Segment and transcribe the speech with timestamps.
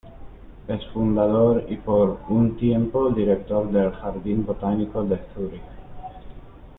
[0.67, 5.61] Es fundador y por un tiempo director del Jardín Botánico de Zúrich.